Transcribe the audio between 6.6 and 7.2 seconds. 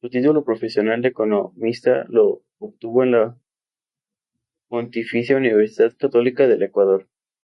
Ecuador.